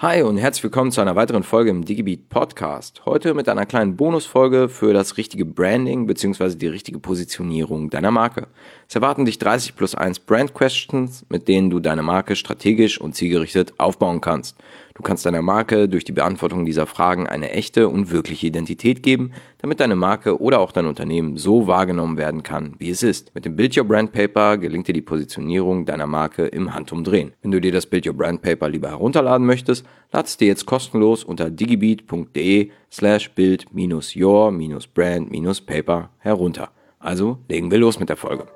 Hi 0.00 0.22
und 0.22 0.38
herzlich 0.38 0.62
willkommen 0.62 0.92
zu 0.92 1.00
einer 1.00 1.16
weiteren 1.16 1.42
Folge 1.42 1.70
im 1.70 1.84
Digibeat 1.84 2.28
Podcast. 2.28 3.02
Heute 3.04 3.34
mit 3.34 3.48
einer 3.48 3.66
kleinen 3.66 3.96
Bonusfolge 3.96 4.68
für 4.68 4.92
das 4.92 5.16
richtige 5.16 5.44
Branding 5.44 6.06
bzw. 6.06 6.54
die 6.54 6.68
richtige 6.68 7.00
Positionierung 7.00 7.90
deiner 7.90 8.12
Marke. 8.12 8.46
Es 8.88 8.94
erwarten 8.94 9.24
dich 9.24 9.40
30 9.40 9.74
plus 9.74 9.96
1 9.96 10.20
Brand 10.20 10.54
Questions, 10.54 11.26
mit 11.28 11.48
denen 11.48 11.68
du 11.68 11.80
deine 11.80 12.04
Marke 12.04 12.36
strategisch 12.36 13.00
und 13.00 13.16
zielgerichtet 13.16 13.74
aufbauen 13.78 14.20
kannst. 14.20 14.56
Du 14.98 15.04
kannst 15.04 15.24
deiner 15.24 15.40
Marke 15.42 15.88
durch 15.88 16.02
die 16.02 16.10
Beantwortung 16.10 16.64
dieser 16.64 16.84
Fragen 16.84 17.28
eine 17.28 17.52
echte 17.52 17.88
und 17.88 18.10
wirkliche 18.10 18.48
Identität 18.48 19.04
geben, 19.04 19.30
damit 19.58 19.78
deine 19.78 19.94
Marke 19.94 20.42
oder 20.42 20.58
auch 20.58 20.72
dein 20.72 20.86
Unternehmen 20.86 21.36
so 21.36 21.68
wahrgenommen 21.68 22.16
werden 22.16 22.42
kann, 22.42 22.74
wie 22.78 22.90
es 22.90 23.04
ist. 23.04 23.32
Mit 23.32 23.44
dem 23.44 23.54
Build 23.54 23.78
Your 23.78 23.84
Brand 23.84 24.10
Paper 24.10 24.58
gelingt 24.58 24.88
dir 24.88 24.92
die 24.92 25.00
Positionierung 25.00 25.86
deiner 25.86 26.08
Marke 26.08 26.48
im 26.48 26.74
Handumdrehen. 26.74 27.32
Wenn 27.42 27.52
du 27.52 27.60
dir 27.60 27.70
das 27.70 27.86
Build 27.86 28.08
Your 28.08 28.14
Brand 28.14 28.42
Paper 28.42 28.68
lieber 28.68 28.88
herunterladen 28.88 29.46
möchtest, 29.46 29.86
lad 30.10 30.26
es 30.26 30.36
dir 30.36 30.48
jetzt 30.48 30.66
kostenlos 30.66 31.22
unter 31.22 31.48
digibeat.de 31.48 32.70
slash 32.90 33.30
build-your-brand-paper 33.30 36.10
herunter. 36.18 36.70
Also 36.98 37.38
legen 37.48 37.70
wir 37.70 37.78
los 37.78 38.00
mit 38.00 38.08
der 38.08 38.16
Folge. 38.16 38.48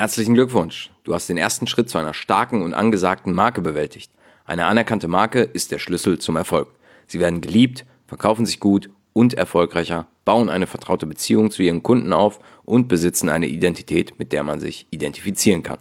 Herzlichen 0.00 0.32
Glückwunsch. 0.32 0.90
Du 1.04 1.12
hast 1.12 1.28
den 1.28 1.36
ersten 1.36 1.66
Schritt 1.66 1.90
zu 1.90 1.98
einer 1.98 2.14
starken 2.14 2.62
und 2.62 2.72
angesagten 2.72 3.34
Marke 3.34 3.60
bewältigt. 3.60 4.10
Eine 4.46 4.64
anerkannte 4.64 5.08
Marke 5.08 5.42
ist 5.42 5.72
der 5.72 5.78
Schlüssel 5.78 6.18
zum 6.18 6.36
Erfolg. 6.36 6.68
Sie 7.06 7.20
werden 7.20 7.42
geliebt, 7.42 7.84
verkaufen 8.06 8.46
sich 8.46 8.60
gut 8.60 8.88
und 9.12 9.34
erfolgreicher, 9.34 10.06
bauen 10.24 10.48
eine 10.48 10.66
vertraute 10.66 11.04
Beziehung 11.04 11.50
zu 11.50 11.62
ihren 11.62 11.82
Kunden 11.82 12.14
auf 12.14 12.40
und 12.64 12.88
besitzen 12.88 13.28
eine 13.28 13.48
Identität, 13.48 14.18
mit 14.18 14.32
der 14.32 14.42
man 14.42 14.58
sich 14.58 14.86
identifizieren 14.90 15.62
kann. 15.62 15.80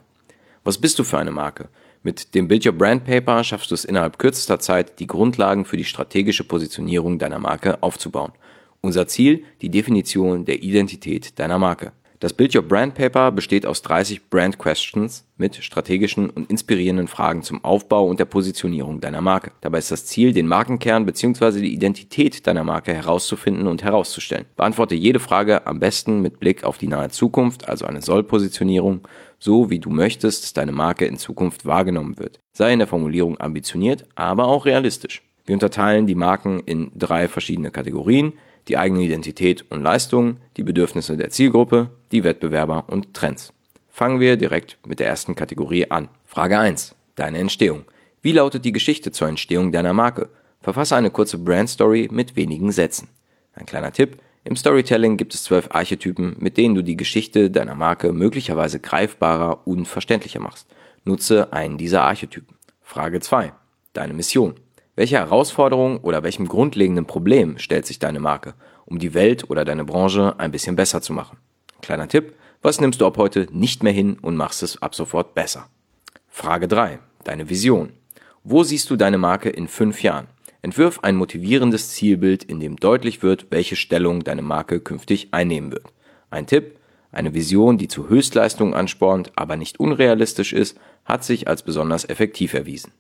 Was 0.65 0.79
bist 0.79 0.99
du 0.99 1.05
für 1.05 1.17
eine 1.17 1.31
Marke? 1.31 1.69
Mit 2.03 2.35
dem 2.35 2.49
Build 2.49 2.65
Your 2.65 2.73
Brand 2.73 3.05
Paper 3.05 3.41
schaffst 3.45 3.71
du 3.71 3.75
es 3.75 3.85
innerhalb 3.85 4.19
kürzester 4.19 4.59
Zeit, 4.59 4.99
die 4.99 5.07
Grundlagen 5.07 5.63
für 5.63 5.77
die 5.77 5.85
strategische 5.85 6.43
Positionierung 6.43 7.19
deiner 7.19 7.39
Marke 7.39 7.81
aufzubauen. 7.81 8.33
Unser 8.81 9.07
Ziel, 9.07 9.45
die 9.61 9.69
Definition 9.69 10.43
der 10.43 10.61
Identität 10.61 11.39
deiner 11.39 11.57
Marke. 11.57 11.93
Das 12.21 12.33
Build 12.33 12.53
Your 12.53 12.63
Brand 12.63 12.95
Paper 12.95 13.31
besteht 13.31 13.65
aus 13.65 13.81
30 13.81 14.29
Brand 14.29 14.59
Questions 14.59 15.23
mit 15.37 15.55
strategischen 15.55 16.29
und 16.29 16.49
inspirierenden 16.49 17.07
Fragen 17.07 17.43
zum 17.43 17.63
Aufbau 17.63 18.05
und 18.07 18.19
der 18.19 18.25
Positionierung 18.25 18.99
deiner 18.99 19.21
Marke. 19.21 19.53
Dabei 19.61 19.77
ist 19.77 19.89
das 19.89 20.05
Ziel, 20.05 20.33
den 20.33 20.45
Markenkern 20.45 21.05
bzw. 21.05 21.61
die 21.61 21.73
Identität 21.73 22.45
deiner 22.45 22.65
Marke 22.65 22.93
herauszufinden 22.93 23.67
und 23.67 23.83
herauszustellen. 23.83 24.47
Beantworte 24.57 24.95
jede 24.95 25.21
Frage 25.21 25.65
am 25.65 25.79
besten 25.79 26.21
mit 26.21 26.41
Blick 26.41 26.65
auf 26.65 26.77
die 26.77 26.87
nahe 26.87 27.07
Zukunft, 27.07 27.69
also 27.69 27.85
eine 27.85 28.01
Soll-Positionierung, 28.01 29.07
so 29.39 29.69
wie 29.69 29.79
du 29.79 29.89
möchtest, 29.89 30.43
dass 30.43 30.51
deine 30.51 30.73
Marke 30.73 31.05
in 31.05 31.15
Zukunft 31.15 31.65
wahrgenommen 31.65 32.19
wird. 32.19 32.41
Sei 32.51 32.73
in 32.73 32.79
der 32.79 32.89
Formulierung 32.89 33.39
ambitioniert, 33.39 34.03
aber 34.15 34.49
auch 34.49 34.65
realistisch. 34.65 35.23
Wir 35.45 35.53
unterteilen 35.53 36.05
die 36.05 36.15
Marken 36.15 36.59
in 36.65 36.91
drei 36.95 37.29
verschiedene 37.29 37.71
Kategorien 37.71 38.33
die 38.67 38.77
eigene 38.77 39.03
Identität 39.03 39.65
und 39.69 39.81
Leistungen, 39.81 40.37
die 40.57 40.63
Bedürfnisse 40.63 41.17
der 41.17 41.29
Zielgruppe, 41.29 41.89
die 42.11 42.23
Wettbewerber 42.23 42.85
und 42.87 43.13
Trends. 43.13 43.53
Fangen 43.89 44.19
wir 44.19 44.37
direkt 44.37 44.77
mit 44.85 44.99
der 44.99 45.07
ersten 45.07 45.35
Kategorie 45.35 45.89
an. 45.89 46.09
Frage 46.25 46.57
1. 46.59 46.95
Deine 47.15 47.39
Entstehung. 47.39 47.85
Wie 48.21 48.31
lautet 48.31 48.65
die 48.65 48.71
Geschichte 48.71 49.11
zur 49.11 49.27
Entstehung 49.27 49.71
deiner 49.71 49.93
Marke? 49.93 50.29
Verfasse 50.61 50.95
eine 50.95 51.11
kurze 51.11 51.37
Brand-Story 51.37 52.09
mit 52.11 52.35
wenigen 52.35 52.71
Sätzen. 52.71 53.09
Ein 53.53 53.65
kleiner 53.65 53.91
Tipp. 53.91 54.17
Im 54.43 54.55
Storytelling 54.55 55.17
gibt 55.17 55.33
es 55.33 55.43
zwölf 55.43 55.67
Archetypen, 55.71 56.35
mit 56.39 56.57
denen 56.57 56.75
du 56.75 56.81
die 56.81 56.97
Geschichte 56.97 57.51
deiner 57.51 57.75
Marke 57.75 58.13
möglicherweise 58.13 58.79
greifbarer 58.79 59.67
und 59.67 59.85
verständlicher 59.85 60.39
machst. 60.39 60.67
Nutze 61.03 61.53
einen 61.53 61.77
dieser 61.77 62.03
Archetypen. 62.03 62.55
Frage 62.81 63.19
2. 63.19 63.53
Deine 63.93 64.13
Mission. 64.13 64.55
Welche 64.99 65.15
Herausforderung 65.15 65.99
oder 66.01 66.23
welchem 66.23 66.45
grundlegenden 66.45 67.05
Problem 67.05 67.57
stellt 67.57 67.85
sich 67.85 67.99
deine 67.99 68.19
Marke, 68.19 68.53
um 68.85 68.99
die 68.99 69.13
Welt 69.13 69.49
oder 69.49 69.63
deine 69.63 69.85
Branche 69.85 70.37
ein 70.39 70.51
bisschen 70.51 70.75
besser 70.75 71.01
zu 71.01 71.13
machen? 71.13 71.37
Kleiner 71.81 72.09
Tipp, 72.09 72.33
was 72.61 72.81
nimmst 72.81 72.99
du 72.99 73.05
ab 73.05 73.15
heute 73.15 73.47
nicht 73.49 73.81
mehr 73.81 73.93
hin 73.93 74.17
und 74.21 74.35
machst 74.35 74.61
es 74.61 74.81
ab 74.81 74.93
sofort 74.93 75.33
besser? 75.35 75.69
Frage 76.27 76.67
3. 76.67 76.99
Deine 77.23 77.49
Vision. 77.49 77.93
Wo 78.43 78.63
siehst 78.63 78.89
du 78.89 78.97
deine 78.97 79.17
Marke 79.17 79.49
in 79.49 79.69
fünf 79.69 80.03
Jahren? 80.03 80.27
Entwirf 80.61 80.99
ein 81.01 81.15
motivierendes 81.15 81.91
Zielbild, 81.91 82.43
in 82.43 82.59
dem 82.59 82.75
deutlich 82.75 83.23
wird, 83.23 83.47
welche 83.51 83.77
Stellung 83.77 84.25
deine 84.25 84.41
Marke 84.41 84.81
künftig 84.81 85.29
einnehmen 85.31 85.71
wird. 85.71 85.85
Ein 86.29 86.45
Tipp, 86.45 86.77
eine 87.13 87.33
Vision, 87.33 87.77
die 87.77 87.87
zu 87.87 88.09
Höchstleistungen 88.09 88.73
anspornt, 88.73 89.31
aber 89.37 89.55
nicht 89.55 89.79
unrealistisch 89.79 90.51
ist, 90.51 90.77
hat 91.05 91.23
sich 91.23 91.47
als 91.47 91.63
besonders 91.63 92.03
effektiv 92.03 92.53
erwiesen. 92.53 92.91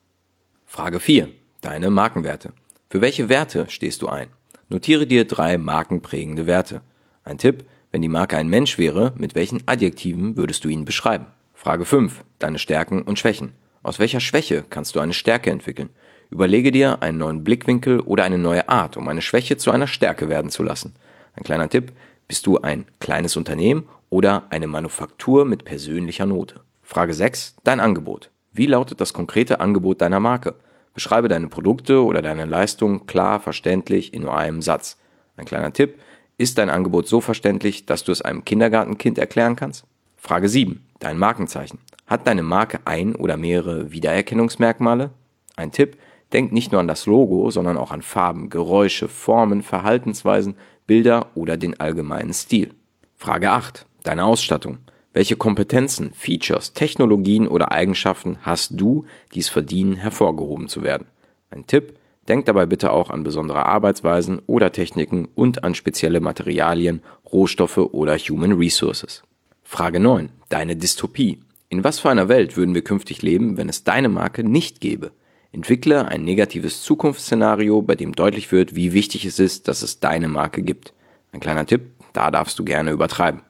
Frage 0.65 1.01
4. 1.01 1.27
Deine 1.61 1.89
Markenwerte. 1.89 2.53
Für 2.89 3.01
welche 3.01 3.27
Werte 3.27 3.65
stehst 3.67 4.01
du 4.01 4.07
ein? 4.07 4.29
Notiere 4.69 5.05
dir 5.05 5.25
drei 5.25 5.57
markenprägende 5.57 6.47
Werte. 6.47 6.81
Ein 7.25 7.37
Tipp, 7.37 7.65
wenn 7.91 8.01
die 8.01 8.07
Marke 8.07 8.37
ein 8.37 8.47
Mensch 8.47 8.77
wäre, 8.77 9.13
mit 9.17 9.35
welchen 9.35 9.67
Adjektiven 9.67 10.37
würdest 10.37 10.63
du 10.63 10.69
ihn 10.69 10.85
beschreiben? 10.85 11.25
Frage 11.53 11.83
5. 11.83 12.23
Deine 12.39 12.59
Stärken 12.59 13.01
und 13.01 13.19
Schwächen. 13.19 13.51
Aus 13.83 13.99
welcher 13.99 14.21
Schwäche 14.21 14.63
kannst 14.69 14.95
du 14.95 15.01
eine 15.01 15.11
Stärke 15.11 15.51
entwickeln? 15.51 15.89
Überlege 16.29 16.71
dir 16.71 17.01
einen 17.01 17.17
neuen 17.17 17.43
Blickwinkel 17.43 17.99
oder 17.99 18.23
eine 18.23 18.37
neue 18.37 18.69
Art, 18.69 18.95
um 18.95 19.09
eine 19.09 19.21
Schwäche 19.21 19.57
zu 19.57 19.71
einer 19.71 19.87
Stärke 19.87 20.29
werden 20.29 20.51
zu 20.51 20.63
lassen. 20.63 20.95
Ein 21.33 21.43
kleiner 21.43 21.67
Tipp, 21.67 21.91
bist 22.29 22.47
du 22.47 22.59
ein 22.59 22.85
kleines 22.99 23.35
Unternehmen 23.35 23.89
oder 24.09 24.43
eine 24.49 24.67
Manufaktur 24.67 25.43
mit 25.43 25.65
persönlicher 25.65 26.25
Note? 26.25 26.61
Frage 26.83 27.13
6. 27.13 27.57
Dein 27.65 27.81
Angebot. 27.81 28.31
Wie 28.53 28.65
lautet 28.65 29.01
das 29.01 29.11
konkrete 29.11 29.59
Angebot 29.59 29.99
deiner 29.99 30.21
Marke? 30.21 30.55
Beschreibe 30.93 31.27
deine 31.27 31.47
Produkte 31.47 32.03
oder 32.03 32.21
deine 32.21 32.45
Leistung 32.45 33.05
klar, 33.05 33.39
verständlich 33.39 34.13
in 34.13 34.23
nur 34.23 34.37
einem 34.37 34.61
Satz. 34.61 34.97
Ein 35.37 35.45
kleiner 35.45 35.71
Tipp, 35.71 35.99
ist 36.37 36.57
dein 36.57 36.69
Angebot 36.69 37.07
so 37.07 37.21
verständlich, 37.21 37.85
dass 37.85 38.03
du 38.03 38.11
es 38.11 38.21
einem 38.21 38.45
Kindergartenkind 38.45 39.17
erklären 39.17 39.55
kannst? 39.55 39.85
Frage 40.17 40.49
7. 40.49 40.85
Dein 40.99 41.17
Markenzeichen. 41.17 41.79
Hat 42.07 42.27
deine 42.27 42.43
Marke 42.43 42.79
ein 42.85 43.15
oder 43.15 43.37
mehrere 43.37 43.91
Wiedererkennungsmerkmale? 43.91 45.11
Ein 45.55 45.71
Tipp, 45.71 45.97
denk 46.33 46.51
nicht 46.51 46.71
nur 46.71 46.81
an 46.81 46.87
das 46.87 47.05
Logo, 47.05 47.51
sondern 47.51 47.77
auch 47.77 47.91
an 47.91 48.01
Farben, 48.01 48.49
Geräusche, 48.49 49.07
Formen, 49.07 49.61
Verhaltensweisen, 49.61 50.55
Bilder 50.87 51.27
oder 51.35 51.57
den 51.57 51.79
allgemeinen 51.79 52.33
Stil. 52.33 52.73
Frage 53.15 53.51
8. 53.51 53.85
Deine 54.03 54.25
Ausstattung. 54.25 54.79
Welche 55.11 55.37
Kompetenzen, 55.37 56.13
Features, 56.13 56.73
Technologien 56.73 57.47
oder 57.47 57.71
Eigenschaften 57.71 58.37
hast 58.41 58.79
du, 58.79 59.05
die 59.33 59.39
es 59.39 59.49
verdienen, 59.49 59.95
hervorgehoben 59.95 60.67
zu 60.67 60.83
werden? 60.83 61.07
Ein 61.49 61.65
Tipp, 61.65 61.97
denk 62.27 62.45
dabei 62.45 62.67
bitte 62.67 62.91
auch 62.91 63.09
an 63.09 63.23
besondere 63.23 63.65
Arbeitsweisen 63.65 64.39
oder 64.45 64.71
Techniken 64.71 65.27
und 65.33 65.63
an 65.63 65.73
spezielle 65.73 66.19
Materialien, 66.19 67.01
Rohstoffe 67.31 67.79
oder 67.79 68.17
Human 68.17 68.51
Resources. 68.51 69.23
Frage 69.63 69.99
9. 69.99 70.29
Deine 70.49 70.75
Dystopie. 70.75 71.39
In 71.69 71.83
was 71.83 71.99
für 71.99 72.11
einer 72.11 72.29
Welt 72.29 72.55
würden 72.55 72.75
wir 72.75 72.83
künftig 72.83 73.23
leben, 73.23 73.57
wenn 73.57 73.69
es 73.69 73.83
deine 73.83 74.09
Marke 74.09 74.43
nicht 74.43 74.79
gäbe? 74.79 75.11
Entwickle 75.51 76.07
ein 76.07 76.23
negatives 76.23 76.83
Zukunftsszenario, 76.83 77.81
bei 77.81 77.95
dem 77.95 78.13
deutlich 78.13 78.51
wird, 78.51 78.75
wie 78.75 78.93
wichtig 78.93 79.25
es 79.25 79.39
ist, 79.39 79.67
dass 79.67 79.81
es 79.81 79.99
deine 79.99 80.27
Marke 80.27 80.61
gibt. 80.61 80.93
Ein 81.31 81.39
kleiner 81.39 81.65
Tipp, 81.65 81.93
da 82.13 82.29
darfst 82.29 82.59
du 82.59 82.63
gerne 82.63 82.91
übertreiben. 82.91 83.41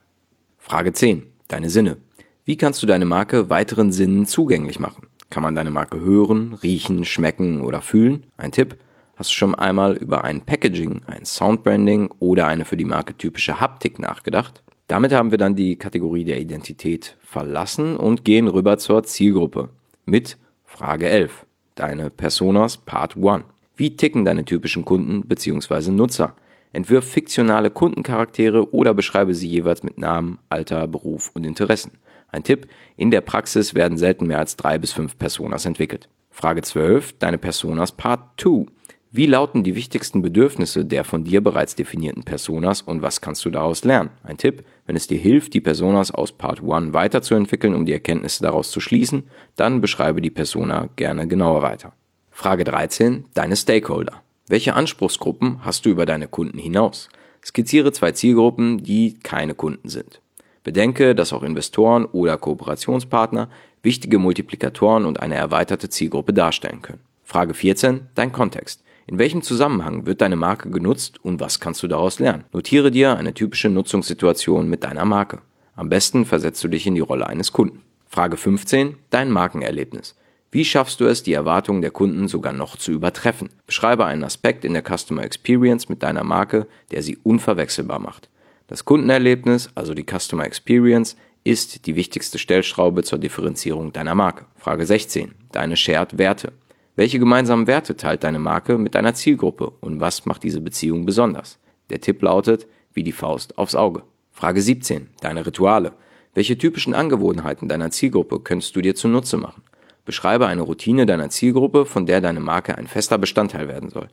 Frage 0.56 0.94
10. 0.94 1.29
Deine 1.50 1.68
Sinne. 1.68 1.96
Wie 2.44 2.56
kannst 2.56 2.80
du 2.80 2.86
deine 2.86 3.06
Marke 3.06 3.50
weiteren 3.50 3.90
Sinnen 3.90 4.24
zugänglich 4.24 4.78
machen? 4.78 5.08
Kann 5.30 5.42
man 5.42 5.56
deine 5.56 5.72
Marke 5.72 5.98
hören, 6.00 6.54
riechen, 6.62 7.04
schmecken 7.04 7.60
oder 7.60 7.82
fühlen? 7.82 8.24
Ein 8.36 8.52
Tipp. 8.52 8.76
Hast 9.16 9.30
du 9.30 9.34
schon 9.34 9.56
einmal 9.56 9.96
über 9.96 10.22
ein 10.22 10.42
Packaging, 10.42 11.02
ein 11.08 11.24
Soundbranding 11.24 12.08
oder 12.20 12.46
eine 12.46 12.64
für 12.64 12.76
die 12.76 12.84
Marke 12.84 13.16
typische 13.16 13.60
Haptik 13.60 13.98
nachgedacht? 13.98 14.62
Damit 14.86 15.12
haben 15.12 15.32
wir 15.32 15.38
dann 15.38 15.56
die 15.56 15.74
Kategorie 15.74 16.22
der 16.22 16.40
Identität 16.40 17.16
verlassen 17.20 17.96
und 17.96 18.24
gehen 18.24 18.46
rüber 18.46 18.78
zur 18.78 19.02
Zielgruppe 19.02 19.70
mit 20.04 20.38
Frage 20.64 21.08
11. 21.08 21.46
Deine 21.74 22.10
Personas 22.10 22.76
Part 22.76 23.16
1. 23.16 23.42
Wie 23.74 23.96
ticken 23.96 24.24
deine 24.24 24.44
typischen 24.44 24.84
Kunden 24.84 25.26
bzw. 25.26 25.90
Nutzer? 25.90 26.36
Entwirf 26.72 27.04
fiktionale 27.04 27.70
Kundencharaktere 27.70 28.72
oder 28.72 28.94
beschreibe 28.94 29.34
sie 29.34 29.48
jeweils 29.48 29.82
mit 29.82 29.98
Namen, 29.98 30.38
Alter, 30.48 30.86
Beruf 30.86 31.30
und 31.34 31.44
Interessen. 31.44 31.92
Ein 32.28 32.44
Tipp, 32.44 32.68
in 32.96 33.10
der 33.10 33.22
Praxis 33.22 33.74
werden 33.74 33.98
selten 33.98 34.26
mehr 34.26 34.38
als 34.38 34.56
drei 34.56 34.78
bis 34.78 34.92
fünf 34.92 35.18
Personas 35.18 35.66
entwickelt. 35.66 36.08
Frage 36.30 36.62
12, 36.62 37.18
deine 37.18 37.38
Personas 37.38 37.92
Part 37.92 38.40
2. 38.40 38.66
Wie 39.12 39.26
lauten 39.26 39.64
die 39.64 39.74
wichtigsten 39.74 40.22
Bedürfnisse 40.22 40.84
der 40.84 41.02
von 41.02 41.24
dir 41.24 41.42
bereits 41.42 41.74
definierten 41.74 42.22
Personas 42.22 42.82
und 42.82 43.02
was 43.02 43.20
kannst 43.20 43.44
du 43.44 43.50
daraus 43.50 43.82
lernen? 43.82 44.10
Ein 44.22 44.36
Tipp, 44.36 44.64
wenn 44.86 44.94
es 44.94 45.08
dir 45.08 45.18
hilft, 45.18 45.52
die 45.54 45.60
Personas 45.60 46.12
aus 46.12 46.30
Part 46.30 46.62
1 46.62 46.92
weiterzuentwickeln, 46.92 47.74
um 47.74 47.84
die 47.86 47.92
Erkenntnisse 47.92 48.44
daraus 48.44 48.70
zu 48.70 48.78
schließen, 48.78 49.24
dann 49.56 49.80
beschreibe 49.80 50.20
die 50.20 50.30
Persona 50.30 50.88
gerne 50.94 51.26
genauer 51.26 51.62
weiter. 51.62 51.92
Frage 52.30 52.62
13. 52.62 53.24
Deine 53.34 53.56
Stakeholder. 53.56 54.22
Welche 54.50 54.74
Anspruchsgruppen 54.74 55.64
hast 55.64 55.86
du 55.86 55.90
über 55.90 56.06
deine 56.06 56.26
Kunden 56.26 56.58
hinaus? 56.58 57.08
Skizziere 57.40 57.92
zwei 57.92 58.10
Zielgruppen, 58.10 58.82
die 58.82 59.14
keine 59.22 59.54
Kunden 59.54 59.88
sind. 59.88 60.20
Bedenke, 60.64 61.14
dass 61.14 61.32
auch 61.32 61.44
Investoren 61.44 62.04
oder 62.04 62.36
Kooperationspartner 62.36 63.48
wichtige 63.84 64.18
Multiplikatoren 64.18 65.04
und 65.04 65.20
eine 65.20 65.36
erweiterte 65.36 65.88
Zielgruppe 65.88 66.32
darstellen 66.32 66.82
können. 66.82 66.98
Frage 67.22 67.54
14. 67.54 68.08
Dein 68.16 68.32
Kontext. 68.32 68.82
In 69.06 69.20
welchem 69.20 69.42
Zusammenhang 69.42 70.04
wird 70.04 70.20
deine 70.20 70.34
Marke 70.34 70.68
genutzt 70.68 71.24
und 71.24 71.38
was 71.38 71.60
kannst 71.60 71.84
du 71.84 71.86
daraus 71.86 72.18
lernen? 72.18 72.42
Notiere 72.52 72.90
dir 72.90 73.16
eine 73.16 73.34
typische 73.34 73.68
Nutzungssituation 73.68 74.68
mit 74.68 74.82
deiner 74.82 75.04
Marke. 75.04 75.42
Am 75.76 75.88
besten 75.88 76.24
versetzt 76.24 76.64
du 76.64 76.66
dich 76.66 76.88
in 76.88 76.96
die 76.96 77.00
Rolle 77.00 77.28
eines 77.28 77.52
Kunden. 77.52 77.82
Frage 78.08 78.36
15. 78.36 78.96
Dein 79.10 79.30
Markenerlebnis. 79.30 80.16
Wie 80.52 80.64
schaffst 80.64 81.00
du 81.00 81.06
es, 81.06 81.22
die 81.22 81.32
Erwartungen 81.32 81.80
der 81.80 81.92
Kunden 81.92 82.26
sogar 82.26 82.52
noch 82.52 82.76
zu 82.76 82.90
übertreffen? 82.90 83.50
Beschreibe 83.66 84.04
einen 84.06 84.24
Aspekt 84.24 84.64
in 84.64 84.72
der 84.72 84.82
Customer 84.82 85.22
Experience 85.22 85.88
mit 85.88 86.02
deiner 86.02 86.24
Marke, 86.24 86.66
der 86.90 87.04
sie 87.04 87.18
unverwechselbar 87.22 88.00
macht. 88.00 88.28
Das 88.66 88.84
Kundenerlebnis, 88.84 89.70
also 89.76 89.94
die 89.94 90.04
Customer 90.04 90.44
Experience, 90.44 91.16
ist 91.44 91.86
die 91.86 91.94
wichtigste 91.94 92.38
Stellschraube 92.38 93.04
zur 93.04 93.20
Differenzierung 93.20 93.92
deiner 93.92 94.16
Marke. 94.16 94.46
Frage 94.56 94.84
16. 94.86 95.36
Deine 95.52 95.76
Shared 95.76 96.18
Werte. 96.18 96.52
Welche 96.96 97.20
gemeinsamen 97.20 97.68
Werte 97.68 97.96
teilt 97.96 98.24
deine 98.24 98.40
Marke 98.40 98.76
mit 98.76 98.96
deiner 98.96 99.14
Zielgruppe 99.14 99.72
und 99.80 100.00
was 100.00 100.26
macht 100.26 100.42
diese 100.42 100.60
Beziehung 100.60 101.06
besonders? 101.06 101.60
Der 101.90 102.00
Tipp 102.00 102.22
lautet, 102.22 102.66
wie 102.92 103.04
die 103.04 103.12
Faust 103.12 103.56
aufs 103.56 103.76
Auge. 103.76 104.02
Frage 104.32 104.60
17. 104.60 105.10
Deine 105.20 105.46
Rituale. 105.46 105.92
Welche 106.34 106.58
typischen 106.58 106.94
Angewohnheiten 106.94 107.68
deiner 107.68 107.92
Zielgruppe 107.92 108.40
könntest 108.40 108.74
du 108.74 108.80
dir 108.80 108.96
zunutze 108.96 109.36
machen? 109.36 109.62
Beschreibe 110.04 110.46
eine 110.46 110.62
Routine 110.62 111.06
deiner 111.06 111.30
Zielgruppe, 111.30 111.86
von 111.86 112.06
der 112.06 112.20
deine 112.20 112.40
Marke 112.40 112.76
ein 112.76 112.86
fester 112.86 113.18
Bestandteil 113.18 113.68
werden 113.68 113.90
soll. 113.90 114.08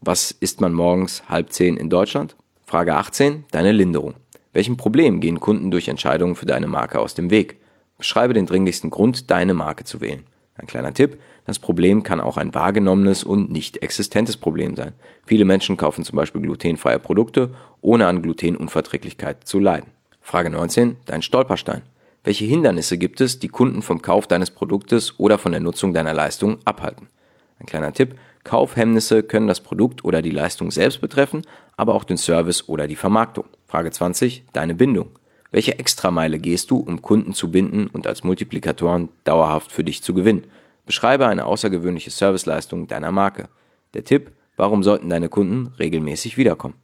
Was 0.00 0.30
isst 0.32 0.60
man 0.60 0.72
morgens 0.72 1.22
halb 1.28 1.52
zehn 1.52 1.76
in 1.76 1.90
Deutschland? 1.90 2.36
Frage 2.64 2.94
18. 2.94 3.44
Deine 3.50 3.72
Linderung. 3.72 4.14
Welchem 4.52 4.76
Problem 4.76 5.20
gehen 5.20 5.40
Kunden 5.40 5.70
durch 5.70 5.88
Entscheidungen 5.88 6.34
für 6.34 6.46
deine 6.46 6.66
Marke 6.66 6.98
aus 7.00 7.14
dem 7.14 7.30
Weg? 7.30 7.58
Beschreibe 7.98 8.34
den 8.34 8.46
dringlichsten 8.46 8.90
Grund, 8.90 9.30
deine 9.30 9.54
Marke 9.54 9.84
zu 9.84 10.00
wählen. 10.00 10.24
Ein 10.54 10.66
kleiner 10.66 10.92
Tipp, 10.92 11.18
das 11.44 11.58
Problem 11.58 12.02
kann 12.02 12.20
auch 12.20 12.36
ein 12.36 12.54
wahrgenommenes 12.54 13.24
und 13.24 13.50
nicht 13.50 13.82
existentes 13.82 14.36
Problem 14.36 14.76
sein. 14.76 14.92
Viele 15.24 15.44
Menschen 15.44 15.76
kaufen 15.76 16.04
zum 16.04 16.16
Beispiel 16.16 16.42
glutenfreie 16.42 16.98
Produkte, 16.98 17.54
ohne 17.80 18.06
an 18.06 18.22
Glutenunverträglichkeit 18.22 19.46
zu 19.46 19.58
leiden. 19.58 19.90
Frage 20.20 20.50
19. 20.50 20.96
Dein 21.06 21.22
Stolperstein. 21.22 21.82
Welche 22.24 22.44
Hindernisse 22.44 22.98
gibt 22.98 23.20
es, 23.20 23.40
die 23.40 23.48
Kunden 23.48 23.82
vom 23.82 24.00
Kauf 24.00 24.28
deines 24.28 24.52
Produktes 24.52 25.18
oder 25.18 25.38
von 25.38 25.50
der 25.50 25.60
Nutzung 25.60 25.92
deiner 25.92 26.14
Leistung 26.14 26.58
abhalten? 26.64 27.08
Ein 27.58 27.66
kleiner 27.66 27.92
Tipp. 27.92 28.14
Kaufhemmnisse 28.44 29.24
können 29.24 29.48
das 29.48 29.60
Produkt 29.60 30.04
oder 30.04 30.22
die 30.22 30.30
Leistung 30.30 30.70
selbst 30.70 31.00
betreffen, 31.00 31.42
aber 31.76 31.94
auch 31.94 32.04
den 32.04 32.16
Service 32.16 32.68
oder 32.68 32.86
die 32.86 32.94
Vermarktung. 32.94 33.46
Frage 33.66 33.90
20. 33.90 34.44
Deine 34.52 34.76
Bindung. 34.76 35.10
Welche 35.50 35.80
Extrameile 35.80 36.38
gehst 36.38 36.70
du, 36.70 36.76
um 36.78 37.02
Kunden 37.02 37.34
zu 37.34 37.50
binden 37.50 37.88
und 37.88 38.06
als 38.06 38.22
Multiplikatoren 38.22 39.08
dauerhaft 39.24 39.72
für 39.72 39.82
dich 39.82 40.02
zu 40.02 40.14
gewinnen? 40.14 40.44
Beschreibe 40.86 41.26
eine 41.26 41.46
außergewöhnliche 41.46 42.10
Serviceleistung 42.10 42.86
deiner 42.86 43.10
Marke. 43.10 43.48
Der 43.94 44.04
Tipp, 44.04 44.30
warum 44.56 44.84
sollten 44.84 45.08
deine 45.08 45.28
Kunden 45.28 45.74
regelmäßig 45.78 46.36
wiederkommen? 46.36 46.74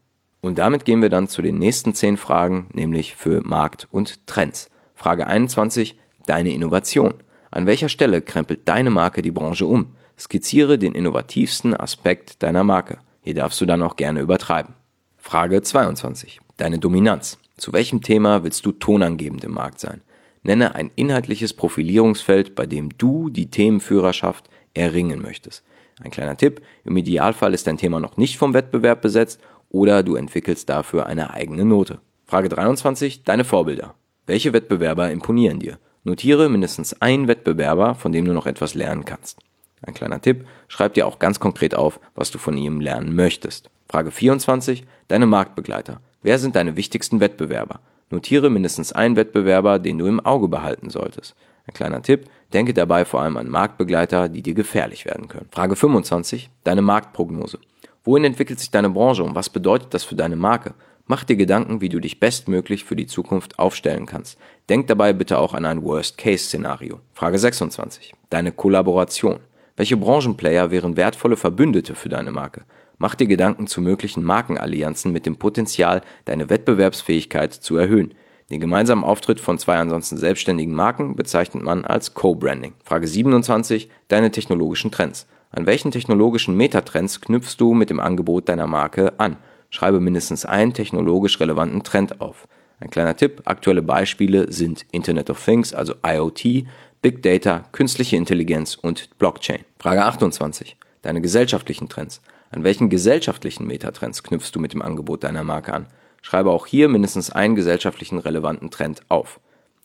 Und 0.40 0.58
damit 0.58 0.84
gehen 0.84 1.00
wir 1.00 1.10
dann 1.10 1.28
zu 1.28 1.42
den 1.42 1.58
nächsten 1.58 1.94
zehn 1.94 2.16
Fragen, 2.16 2.68
nämlich 2.72 3.14
für 3.14 3.40
Markt 3.42 3.86
und 3.92 4.26
Trends. 4.26 4.68
Frage 4.98 5.28
21, 5.28 5.96
deine 6.26 6.50
Innovation. 6.50 7.14
An 7.52 7.66
welcher 7.66 7.88
Stelle 7.88 8.20
krempelt 8.20 8.62
deine 8.68 8.90
Marke 8.90 9.22
die 9.22 9.30
Branche 9.30 9.64
um? 9.64 9.94
Skizziere 10.18 10.76
den 10.76 10.92
innovativsten 10.92 11.72
Aspekt 11.72 12.42
deiner 12.42 12.64
Marke. 12.64 12.98
Hier 13.20 13.34
darfst 13.34 13.60
du 13.60 13.64
dann 13.64 13.80
auch 13.80 13.94
gerne 13.94 14.18
übertreiben. 14.18 14.74
Frage 15.16 15.62
22, 15.62 16.40
deine 16.56 16.80
Dominanz. 16.80 17.38
Zu 17.56 17.72
welchem 17.72 18.02
Thema 18.02 18.42
willst 18.42 18.66
du 18.66 18.72
tonangebend 18.72 19.44
im 19.44 19.52
Markt 19.52 19.78
sein? 19.78 20.00
Nenne 20.42 20.74
ein 20.74 20.90
inhaltliches 20.96 21.54
Profilierungsfeld, 21.54 22.56
bei 22.56 22.66
dem 22.66 22.88
du 22.98 23.30
die 23.30 23.52
Themenführerschaft 23.52 24.50
erringen 24.74 25.22
möchtest. 25.22 25.62
Ein 26.02 26.10
kleiner 26.10 26.36
Tipp, 26.36 26.60
im 26.84 26.96
Idealfall 26.96 27.54
ist 27.54 27.68
dein 27.68 27.78
Thema 27.78 28.00
noch 28.00 28.16
nicht 28.16 28.36
vom 28.36 28.52
Wettbewerb 28.52 29.00
besetzt 29.00 29.40
oder 29.70 30.02
du 30.02 30.16
entwickelst 30.16 30.68
dafür 30.68 31.06
eine 31.06 31.32
eigene 31.34 31.64
Note. 31.64 32.00
Frage 32.26 32.48
23, 32.48 33.22
deine 33.22 33.44
Vorbilder. 33.44 33.94
Welche 34.28 34.52
Wettbewerber 34.52 35.10
imponieren 35.10 35.58
dir? 35.58 35.78
Notiere 36.04 36.50
mindestens 36.50 37.00
einen 37.00 37.28
Wettbewerber, 37.28 37.94
von 37.94 38.12
dem 38.12 38.26
du 38.26 38.34
noch 38.34 38.44
etwas 38.44 38.74
lernen 38.74 39.06
kannst. 39.06 39.38
Ein 39.80 39.94
kleiner 39.94 40.20
Tipp, 40.20 40.46
schreib 40.68 40.92
dir 40.92 41.06
auch 41.06 41.18
ganz 41.18 41.40
konkret 41.40 41.74
auf, 41.74 41.98
was 42.14 42.30
du 42.30 42.36
von 42.36 42.54
ihm 42.58 42.82
lernen 42.82 43.16
möchtest. 43.16 43.70
Frage 43.88 44.10
24, 44.10 44.84
deine 45.08 45.24
Marktbegleiter. 45.24 46.02
Wer 46.20 46.38
sind 46.38 46.56
deine 46.56 46.76
wichtigsten 46.76 47.20
Wettbewerber? 47.20 47.80
Notiere 48.10 48.50
mindestens 48.50 48.92
einen 48.92 49.16
Wettbewerber, 49.16 49.78
den 49.78 49.96
du 49.96 50.04
im 50.04 50.20
Auge 50.20 50.48
behalten 50.48 50.90
solltest. 50.90 51.34
Ein 51.66 51.72
kleiner 51.72 52.02
Tipp, 52.02 52.26
denke 52.52 52.74
dabei 52.74 53.06
vor 53.06 53.22
allem 53.22 53.38
an 53.38 53.48
Marktbegleiter, 53.48 54.28
die 54.28 54.42
dir 54.42 54.54
gefährlich 54.54 55.06
werden 55.06 55.28
können. 55.28 55.48
Frage 55.52 55.74
25, 55.74 56.50
deine 56.64 56.82
Marktprognose. 56.82 57.60
Wohin 58.04 58.24
entwickelt 58.24 58.58
sich 58.58 58.70
deine 58.70 58.90
Branche 58.90 59.24
und 59.24 59.34
was 59.34 59.48
bedeutet 59.48 59.94
das 59.94 60.04
für 60.04 60.16
deine 60.16 60.36
Marke? 60.36 60.74
Mach 61.10 61.24
dir 61.24 61.36
Gedanken, 61.36 61.80
wie 61.80 61.88
du 61.88 62.00
dich 62.00 62.20
bestmöglich 62.20 62.84
für 62.84 62.94
die 62.94 63.06
Zukunft 63.06 63.58
aufstellen 63.58 64.04
kannst. 64.04 64.38
Denk 64.68 64.88
dabei 64.88 65.14
bitte 65.14 65.38
auch 65.38 65.54
an 65.54 65.64
ein 65.64 65.82
Worst-Case-Szenario. 65.82 67.00
Frage 67.14 67.38
26. 67.38 68.12
Deine 68.28 68.52
Kollaboration. 68.52 69.40
Welche 69.74 69.96
Branchenplayer 69.96 70.70
wären 70.70 70.98
wertvolle 70.98 71.38
Verbündete 71.38 71.94
für 71.94 72.10
deine 72.10 72.30
Marke? 72.30 72.64
Mach 72.98 73.14
dir 73.14 73.26
Gedanken 73.26 73.68
zu 73.68 73.80
möglichen 73.80 74.22
Markenallianzen 74.22 75.10
mit 75.10 75.24
dem 75.24 75.36
Potenzial, 75.36 76.02
deine 76.26 76.50
Wettbewerbsfähigkeit 76.50 77.54
zu 77.54 77.78
erhöhen. 77.78 78.12
Den 78.50 78.60
gemeinsamen 78.60 79.02
Auftritt 79.02 79.40
von 79.40 79.58
zwei 79.58 79.78
ansonsten 79.78 80.18
selbstständigen 80.18 80.74
Marken 80.74 81.16
bezeichnet 81.16 81.62
man 81.62 81.86
als 81.86 82.12
Co-Branding. 82.12 82.74
Frage 82.84 83.08
27. 83.08 83.88
Deine 84.08 84.30
technologischen 84.30 84.90
Trends. 84.90 85.26
An 85.52 85.64
welchen 85.64 85.90
technologischen 85.90 86.54
Metatrends 86.54 87.22
knüpfst 87.22 87.56
du 87.56 87.72
mit 87.72 87.88
dem 87.88 87.98
Angebot 87.98 88.50
deiner 88.50 88.66
Marke 88.66 89.18
an? 89.18 89.38
Schreibe 89.70 90.00
mindestens 90.00 90.44
einen 90.44 90.72
technologisch 90.72 91.40
relevanten 91.40 91.82
Trend 91.82 92.20
auf. 92.20 92.48
Ein 92.80 92.90
kleiner 92.90 93.16
Tipp, 93.16 93.42
aktuelle 93.44 93.82
Beispiele 93.82 94.52
sind 94.52 94.86
Internet 94.92 95.30
of 95.30 95.44
Things, 95.44 95.74
also 95.74 95.94
IoT, 96.06 96.64
Big 97.02 97.22
Data, 97.22 97.64
künstliche 97.72 98.16
Intelligenz 98.16 98.76
und 98.76 99.18
Blockchain. 99.18 99.64
Frage 99.78 100.04
28. 100.04 100.76
Deine 101.02 101.20
gesellschaftlichen 101.20 101.88
Trends. 101.88 102.20
An 102.50 102.64
welchen 102.64 102.88
gesellschaftlichen 102.88 103.66
Metatrends 103.66 104.22
knüpfst 104.22 104.52
du 104.52 104.60
mit 104.60 104.72
dem 104.72 104.82
Angebot 104.82 105.22
deiner 105.22 105.44
Marke 105.44 105.74
an? 105.74 105.86
Schreibe 106.22 106.50
auch 106.50 106.66
hier 106.66 106.88
mindestens 106.88 107.30
einen 107.30 107.54
gesellschaftlichen 107.54 108.18
relevanten 108.18 108.70
Trend 108.70 109.02
auf. 109.08 109.40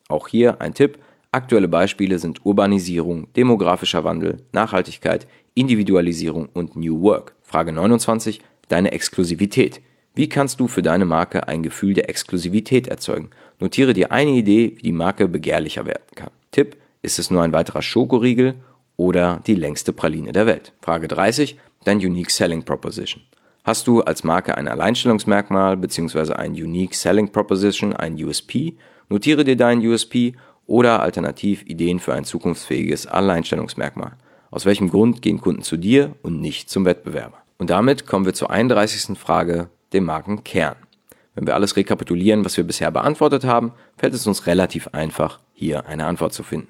Auch 0.08 0.28
hier 0.28 0.62
ein 0.62 0.74
Tipp. 0.74 1.00
Aktuelle 1.32 1.68
Beispiele 1.68 2.20
sind 2.20 2.46
Urbanisierung, 2.46 3.32
demografischer 3.34 4.04
Wandel, 4.04 4.38
Nachhaltigkeit, 4.52 5.28
Individualisierung 5.56 6.50
und 6.54 6.76
New 6.76 7.02
Work. 7.02 7.36
Frage 7.42 7.72
29. 7.72 8.42
Deine 8.74 8.92
Exklusivität. 8.92 9.82
Wie 10.16 10.28
kannst 10.28 10.60
du 10.60 10.68
für 10.68 10.82
deine 10.82 11.06
Marke 11.06 11.48
ein 11.48 11.62
Gefühl 11.62 11.94
der 11.94 12.10
Exklusivität 12.10 12.88
erzeugen? 12.88 13.30
Notiere 13.60 13.94
dir 13.94 14.12
eine 14.12 14.32
Idee, 14.32 14.74
wie 14.78 14.82
die 14.82 14.92
Marke 14.92 15.28
begehrlicher 15.28 15.86
werden 15.86 16.02
kann. 16.16 16.32
Tipp. 16.50 16.78
Ist 17.04 17.20
es 17.20 17.30
nur 17.30 17.44
ein 17.44 17.54
weiterer 17.54 17.84
Schokoriegel 17.84 18.56
oder 18.98 19.44
die 19.46 19.54
längste 19.54 19.94
Praline 19.94 20.32
der 20.32 20.48
Welt? 20.48 20.74
Frage 20.82 21.08
30 21.08 21.60
dein 21.84 22.00
Unique 22.00 22.32
Selling 22.32 22.64
Proposition. 22.64 23.22
Hast 23.64 23.86
du 23.86 24.02
als 24.02 24.24
Marke 24.24 24.58
ein 24.58 24.68
Alleinstellungsmerkmal 24.68 25.78
bzw. 25.78 26.34
ein 26.34 26.54
Unique 26.54 26.96
Selling 26.96 27.32
Proposition, 27.32 27.94
ein 27.96 28.16
USP? 28.16 28.74
Notiere 29.08 29.44
dir 29.44 29.56
deinen 29.56 29.86
USP 29.86 30.34
oder 30.66 31.04
alternativ 31.04 31.62
Ideen 31.68 32.00
für 32.00 32.16
ein 32.16 32.24
zukunftsfähiges 32.24 33.06
Alleinstellungsmerkmal. 33.06 34.14
Aus 34.50 34.66
welchem 34.66 34.90
Grund 34.90 35.22
gehen 35.22 35.40
Kunden 35.40 35.62
zu 35.62 35.78
dir 35.78 36.16
und 36.24 36.42
nicht 36.42 36.72
zum 36.72 36.86
Wettbewerber? 36.86 37.43
Und 37.64 37.70
damit 37.70 38.06
kommen 38.06 38.26
wir 38.26 38.34
zur 38.34 38.52
31. 38.52 39.18
Frage, 39.18 39.70
dem 39.94 40.04
Markenkern. 40.04 40.76
Wenn 41.34 41.48
wir 41.48 41.56
alles 41.56 41.78
rekapitulieren, 41.78 42.44
was 42.44 42.58
wir 42.58 42.66
bisher 42.66 42.92
beantwortet 42.92 43.46
haben, 43.46 43.72
fällt 43.96 44.14
es 44.14 44.28
uns 44.28 44.48
relativ 44.48 44.90
einfach, 44.90 45.40
hier 45.54 45.86
eine 45.86 46.06
Antwort 46.06 46.34
zu 46.34 46.44
finden. 46.44 46.68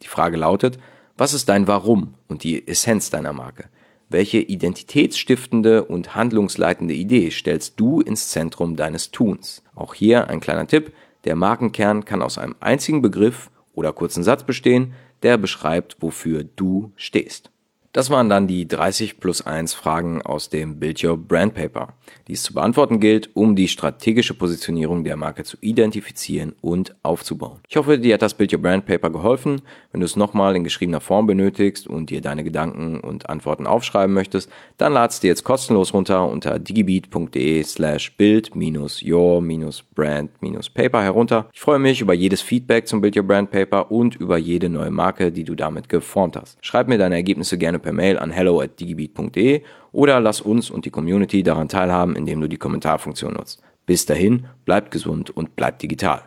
Die 0.00 0.06
Frage 0.06 0.36
lautet, 0.36 0.78
was 1.16 1.34
ist 1.34 1.48
dein 1.48 1.66
Warum 1.66 2.14
und 2.28 2.44
die 2.44 2.68
Essenz 2.68 3.10
deiner 3.10 3.32
Marke? 3.32 3.64
Welche 4.10 4.38
identitätsstiftende 4.38 5.82
und 5.82 6.14
handlungsleitende 6.14 6.94
Idee 6.94 7.32
stellst 7.32 7.80
du 7.80 8.00
ins 8.00 8.28
Zentrum 8.28 8.76
deines 8.76 9.10
Tuns? 9.10 9.64
Auch 9.74 9.92
hier 9.92 10.28
ein 10.28 10.38
kleiner 10.38 10.68
Tipp. 10.68 10.92
Der 11.24 11.34
Markenkern 11.34 12.04
kann 12.04 12.22
aus 12.22 12.38
einem 12.38 12.54
einzigen 12.60 13.02
Begriff 13.02 13.50
oder 13.74 13.92
kurzen 13.92 14.22
Satz 14.22 14.44
bestehen, 14.44 14.94
der 15.24 15.36
beschreibt, 15.36 15.96
wofür 15.98 16.44
du 16.44 16.92
stehst. 16.94 17.50
Das 17.92 18.10
waren 18.10 18.28
dann 18.28 18.46
die 18.46 18.68
30 18.68 19.18
plus 19.18 19.46
1 19.46 19.72
Fragen 19.72 20.20
aus 20.20 20.50
dem 20.50 20.78
Build 20.78 21.02
Your 21.02 21.16
Brand 21.16 21.54
Paper, 21.54 21.94
die 22.26 22.34
es 22.34 22.42
zu 22.42 22.52
beantworten 22.52 23.00
gilt, 23.00 23.34
um 23.34 23.56
die 23.56 23.66
strategische 23.66 24.34
Positionierung 24.34 25.04
der 25.04 25.16
Marke 25.16 25.42
zu 25.42 25.56
identifizieren 25.62 26.54
und 26.60 26.94
aufzubauen. 27.02 27.60
Ich 27.66 27.78
hoffe, 27.78 27.98
dir 27.98 28.12
hat 28.14 28.22
das 28.22 28.34
Build 28.34 28.52
Your 28.52 28.60
Brand 28.60 28.84
Paper 28.84 29.08
geholfen. 29.08 29.62
Wenn 29.90 30.00
du 30.00 30.04
es 30.04 30.16
nochmal 30.16 30.54
in 30.54 30.64
geschriebener 30.64 31.00
Form 31.00 31.26
benötigst 31.26 31.86
und 31.86 32.10
dir 32.10 32.20
deine 32.20 32.44
Gedanken 32.44 33.00
und 33.00 33.30
Antworten 33.30 33.66
aufschreiben 33.66 34.14
möchtest, 34.14 34.50
dann 34.76 34.92
ladst 34.92 35.22
dir 35.22 35.28
jetzt 35.28 35.44
kostenlos 35.44 35.94
runter 35.94 36.28
unter 36.28 36.58
digibeat.de 36.58 37.62
slash 37.62 38.14
build-your-brand-paper 38.18 41.02
herunter. 41.02 41.48
Ich 41.54 41.60
freue 41.60 41.78
mich 41.78 42.02
über 42.02 42.12
jedes 42.12 42.42
Feedback 42.42 42.86
zum 42.86 43.00
Build 43.00 43.16
Your 43.16 43.22
Brand 43.22 43.50
Paper 43.50 43.90
und 43.90 44.16
über 44.16 44.36
jede 44.36 44.68
neue 44.68 44.90
Marke, 44.90 45.32
die 45.32 45.44
du 45.44 45.54
damit 45.54 45.88
geformt 45.88 46.36
hast. 46.36 46.58
Schreib 46.60 46.88
mir 46.88 46.98
deine 46.98 47.14
Ergebnisse 47.14 47.56
gerne 47.56 47.77
per 47.80 47.92
Mail 47.92 48.18
an 48.18 48.30
hello 48.30 48.60
at 48.60 48.78
digibeat.de 48.80 49.62
oder 49.92 50.20
lass 50.20 50.40
uns 50.40 50.70
und 50.70 50.84
die 50.84 50.90
Community 50.90 51.42
daran 51.42 51.68
teilhaben, 51.68 52.16
indem 52.16 52.40
du 52.40 52.48
die 52.48 52.56
Kommentarfunktion 52.56 53.34
nutzt. 53.34 53.62
Bis 53.86 54.06
dahin, 54.06 54.46
bleibt 54.64 54.90
gesund 54.90 55.30
und 55.30 55.56
bleibt 55.56 55.82
digital. 55.82 56.22